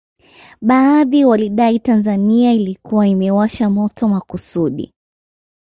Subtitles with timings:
[0.61, 4.93] Baadhi walidai Tanzania ilikuwa imewasha moto makusudi